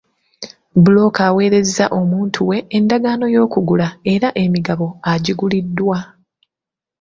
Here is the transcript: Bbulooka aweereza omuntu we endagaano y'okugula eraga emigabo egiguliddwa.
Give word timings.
Bbulooka 0.77 1.21
aweereza 1.29 1.85
omuntu 1.99 2.39
we 2.49 2.57
endagaano 2.77 3.25
y'okugula 3.35 3.87
eraga 4.13 4.37
emigabo 4.43 4.87
egiguliddwa. 5.11 5.97